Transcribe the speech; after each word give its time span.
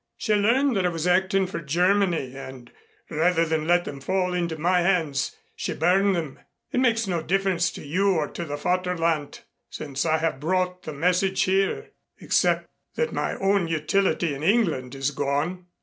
She 0.17 0.33
learned 0.33 0.75
that 0.75 0.85
I 0.87 0.89
was 0.89 1.05
acting 1.05 1.45
for 1.45 1.61
Germany 1.61 2.35
and, 2.35 2.71
rather 3.11 3.45
than 3.45 3.67
let 3.67 3.85
them 3.85 4.01
fall 4.01 4.33
into 4.33 4.57
my 4.57 4.79
hands, 4.81 5.35
she 5.55 5.75
burned 5.75 6.15
them. 6.15 6.39
It 6.71 6.79
makes 6.79 7.05
no 7.05 7.21
difference 7.21 7.69
to 7.73 7.85
you 7.85 8.15
or 8.17 8.27
to 8.29 8.43
the 8.43 8.57
Vaterland, 8.57 9.41
since 9.69 10.03
I 10.03 10.17
have 10.17 10.39
brought 10.39 10.81
the 10.81 10.93
message 10.93 11.43
here, 11.43 11.91
except 12.17 12.67
that 12.95 13.13
my 13.13 13.35
own 13.35 13.67
utility 13.67 14.33
in 14.33 14.41
England 14.41 14.95
is 14.95 15.11
gone." 15.11 15.67